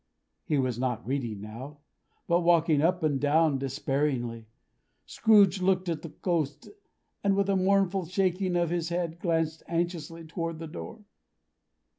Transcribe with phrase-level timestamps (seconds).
[0.45, 1.77] He was not reading now,
[2.27, 4.47] but walking up and down despairingly.
[5.05, 6.69] Scrooge looked at the Ghost,
[7.23, 11.01] and with a mournful shaking of his head, glanced anxiously toward the door.